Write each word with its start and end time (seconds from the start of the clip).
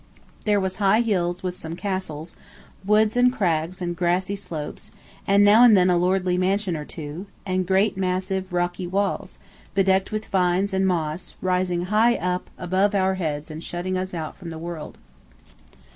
There 0.45 0.59
was 0.59 0.77
high 0.77 1.01
hills 1.01 1.43
with 1.43 1.55
some 1.55 1.75
castles, 1.75 2.35
woods 2.83 3.15
and 3.15 3.31
crags 3.31 3.83
and 3.83 3.95
grassy 3.95 4.35
slopes, 4.35 4.89
and 5.27 5.45
now 5.45 5.63
and 5.63 5.77
then 5.77 5.91
a 5.91 5.95
lordly 5.97 6.37
mansion 6.37 6.75
or 6.75 6.85
two, 6.85 7.27
and 7.45 7.67
great 7.67 7.95
massive, 7.97 8.51
rocky 8.51 8.87
walls, 8.87 9.37
bedecked 9.75 10.11
with 10.11 10.25
vines 10.25 10.73
and 10.73 10.87
moss, 10.87 11.35
rising 11.39 11.83
high 11.93 12.15
up 12.15 12.49
above 12.57 12.95
our 12.95 13.13
heads 13.13 13.51
and 13.51 13.63
shutting 13.63 13.95
us 13.95 14.11
out 14.15 14.35
from 14.37 14.49
the 14.49 14.57
world. 14.57 14.97